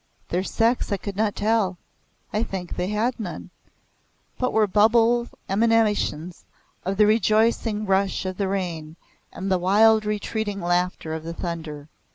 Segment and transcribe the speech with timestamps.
[0.29, 1.77] Their sex I could not tell
[2.33, 3.51] I think they had none,
[4.39, 6.43] but were bubble emanations
[6.83, 8.95] of the rejoicing rush of the rain
[9.31, 11.87] and the wild retreating laughter of the thunder.